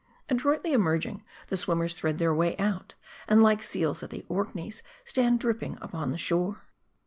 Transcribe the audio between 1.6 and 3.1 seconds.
mers thread their way out;